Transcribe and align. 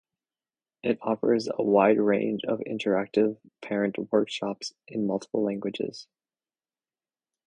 It 0.81 0.97
offers 1.03 1.47
a 1.47 1.61
wide 1.61 1.99
range 1.99 2.43
of 2.43 2.57
interactive 2.61 3.37
parent 3.61 3.97
workshops 4.11 4.73
in 4.87 5.05
multiple 5.05 5.43
languages. 5.43 6.07